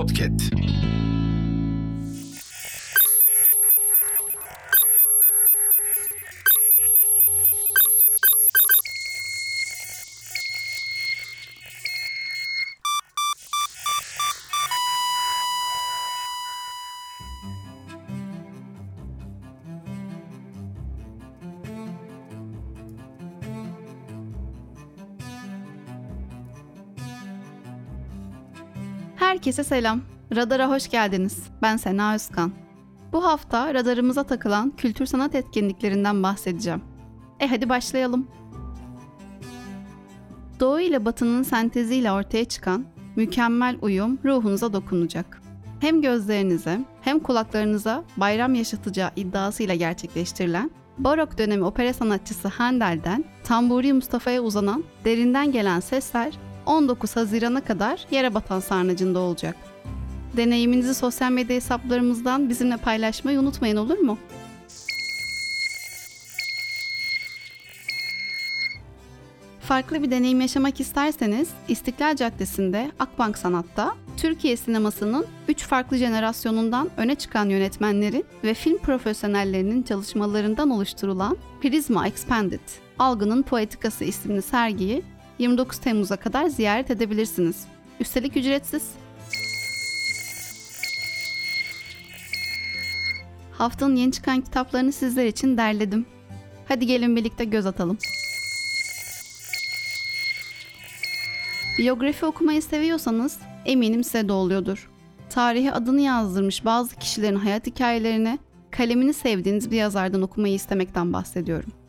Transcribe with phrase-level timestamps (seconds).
[0.00, 0.79] Podcast.
[29.30, 30.00] Herkese selam.
[30.36, 31.42] Radar'a hoş geldiniz.
[31.62, 32.52] Ben Sena Özkan.
[33.12, 36.82] Bu hafta radarımıza takılan kültür sanat etkinliklerinden bahsedeceğim.
[37.40, 38.26] E hadi başlayalım.
[40.60, 42.84] Doğu ile Batı'nın senteziyle ortaya çıkan
[43.16, 45.42] mükemmel uyum ruhunuza dokunacak.
[45.80, 54.42] Hem gözlerinize hem kulaklarınıza bayram yaşatacağı iddiasıyla gerçekleştirilen Barok dönemi opera sanatçısı Handel'den Tamburi Mustafa'ya
[54.42, 59.56] uzanan derinden gelen sesler 19 Haziran'a kadar yere batan sarnıcında olacak.
[60.36, 64.18] Deneyiminizi sosyal medya hesaplarımızdan bizimle paylaşmayı unutmayın olur mu?
[69.60, 77.14] Farklı bir deneyim yaşamak isterseniz İstiklal Caddesi'nde Akbank Sanat'ta Türkiye sinemasının 3 farklı jenerasyonundan öne
[77.14, 82.60] çıkan yönetmenlerin ve film profesyonellerinin çalışmalarından oluşturulan Prisma Expanded,
[82.98, 85.02] Algının Poetikası isimli sergiyi
[85.40, 87.64] 29 Temmuz'a kadar ziyaret edebilirsiniz.
[88.00, 88.90] Üstelik ücretsiz.
[93.52, 96.06] Haftanın yeni çıkan kitaplarını sizler için derledim.
[96.68, 97.98] Hadi gelin birlikte göz atalım.
[101.78, 104.90] Biyografi okumayı seviyorsanız eminim size de oluyordur.
[105.30, 108.38] Tarihe adını yazdırmış bazı kişilerin hayat hikayelerini
[108.70, 111.79] kalemini sevdiğiniz bir yazardan okumayı istemekten bahsediyorum.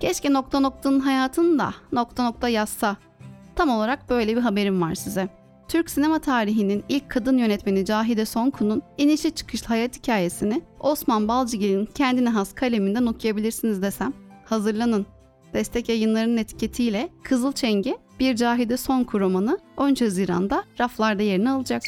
[0.00, 2.96] Keşke nokta noktanın hayatını da nokta nokta yazsa.
[3.56, 5.28] Tam olarak böyle bir haberim var size.
[5.68, 12.28] Türk sinema tarihinin ilk kadın yönetmeni Cahide Sonku'nun inişi çıkışlı hayat hikayesini Osman Balcıgil'in kendine
[12.28, 14.12] has kaleminden okuyabilirsiniz desem.
[14.44, 15.06] Hazırlanın.
[15.54, 21.82] Destek yayınlarının etiketiyle Kızıl Çengi bir Cahide Sonku romanı 13 Haziran'da raflarda yerini alacak.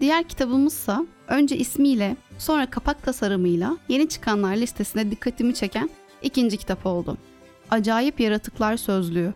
[0.00, 5.90] Diğer kitabımızsa önce ismiyle sonra kapak tasarımıyla yeni çıkanlar listesine dikkatimi çeken
[6.22, 7.16] ikinci kitap oldu.
[7.70, 9.34] Acayip Yaratıklar Sözlüğü.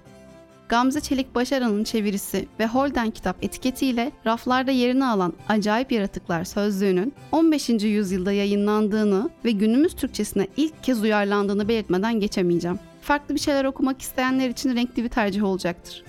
[0.69, 7.69] Gamze Çelik Başaran'ın çevirisi ve Holden kitap etiketiyle raflarda yerini alan Acayip Yaratıklar Sözlüğü'nün 15.
[7.69, 12.79] yüzyılda yayınlandığını ve günümüz Türkçesine ilk kez uyarlandığını belirtmeden geçemeyeceğim.
[13.03, 16.05] Farklı bir şeyler okumak isteyenler için renkli bir tercih olacaktır.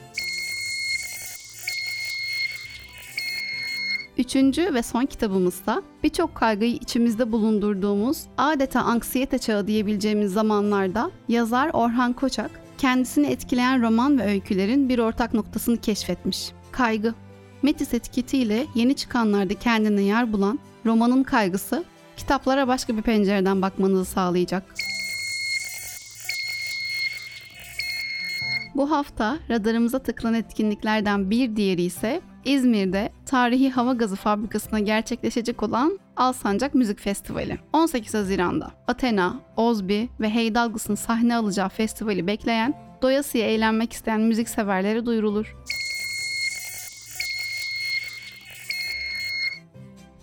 [4.17, 12.13] Üçüncü ve son kitabımızda birçok kaygıyı içimizde bulundurduğumuz adeta anksiyete çağı diyebileceğimiz zamanlarda yazar Orhan
[12.13, 16.51] Koçak kendisini etkileyen roman ve öykülerin bir ortak noktasını keşfetmiş.
[16.71, 17.13] Kaygı.
[17.61, 21.83] Metis etiketiyle yeni çıkanlarda kendine yer bulan romanın kaygısı
[22.17, 24.75] kitaplara başka bir pencereden bakmanızı sağlayacak.
[28.75, 35.99] Bu hafta radarımıza tıklanan etkinliklerden bir diğeri ise İzmir'de tarihi hava gazı fabrikasına gerçekleşecek olan
[36.17, 37.59] Alsancak Müzik Festivali.
[37.73, 44.49] 18 Haziran'da Athena, Ozbi ve Hey Dalgıs'ın sahne alacağı festivali bekleyen, doyasıya eğlenmek isteyen müzik
[44.49, 45.55] severlere duyurulur.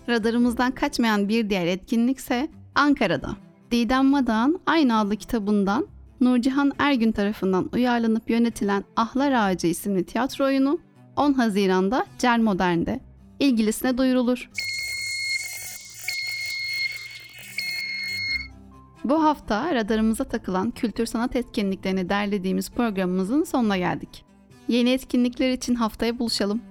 [0.09, 3.35] Radarımızdan kaçmayan bir diğer etkinlikse Ankara'da.
[3.71, 5.87] Didem Madağ'ın aynı adlı kitabından
[6.21, 10.79] Nurcihan Ergün tarafından uyarlanıp yönetilen Ahlar Ağacı isimli tiyatro oyunu
[11.19, 12.99] 10 Haziran'da Cel Modern'de.
[13.39, 14.49] İlgilisine duyurulur.
[19.03, 24.25] Bu hafta radarımıza takılan kültür sanat etkinliklerini derlediğimiz programımızın sonuna geldik.
[24.67, 26.61] Yeni etkinlikler için haftaya buluşalım.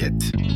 [0.00, 0.47] It.